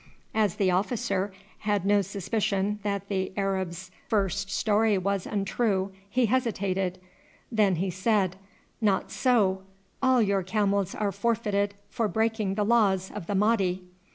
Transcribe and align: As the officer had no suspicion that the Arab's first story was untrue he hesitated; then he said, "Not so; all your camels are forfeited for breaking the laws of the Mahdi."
As 0.33 0.55
the 0.55 0.71
officer 0.71 1.31
had 1.59 1.85
no 1.85 2.01
suspicion 2.01 2.79
that 2.81 3.07
the 3.07 3.31
Arab's 3.37 3.91
first 4.07 4.49
story 4.49 4.97
was 4.97 5.27
untrue 5.27 5.91
he 6.09 6.25
hesitated; 6.25 6.97
then 7.51 7.75
he 7.75 7.91
said, 7.91 8.35
"Not 8.81 9.11
so; 9.11 9.61
all 10.01 10.19
your 10.19 10.41
camels 10.41 10.95
are 10.95 11.11
forfeited 11.11 11.75
for 11.91 12.07
breaking 12.07 12.55
the 12.55 12.65
laws 12.65 13.11
of 13.11 13.27
the 13.27 13.35
Mahdi." 13.35 13.83